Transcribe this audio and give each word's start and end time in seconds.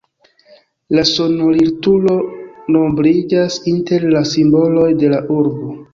La 0.99 1.01
sonorilturo 1.09 2.15
nombriĝas 2.77 3.59
inter 3.73 4.11
la 4.17 4.25
simboloj 4.35 4.89
de 5.05 5.13
la 5.17 5.21
urbo. 5.41 5.77